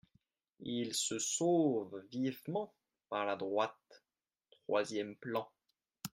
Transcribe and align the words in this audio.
Il 0.65 0.95
se 0.95 1.19
sauve 1.19 2.01
vivement 2.09 2.73
par 3.07 3.23
la 3.23 3.35
droite, 3.35 4.03
troisième 4.49 5.15
plan. 5.15 5.47